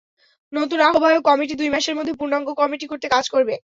নতুন 0.53 0.79
আহ্বায়ক 0.81 1.21
কমিটি 1.25 1.53
দুই 1.55 1.69
মাসের 1.69 1.97
মধ্যে 1.97 2.17
পূর্ণাঙ্গ 2.19 2.47
কমিটি 2.61 2.85
করতে 2.91 3.07
কাজ 3.09 3.25
করবে। 3.33 3.55